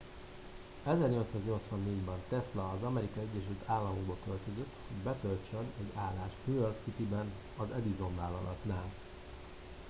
[0.85, 7.31] 1884 ben tesla az amerikai egyesült államokba költözött hogy betöltsön egy állást new york cityben
[7.57, 8.85] az edison vállalatnál